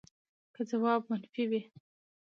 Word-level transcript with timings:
که 0.55 0.61
ځواب 0.69 1.01
منفي 1.09 1.43
وي 1.49 1.61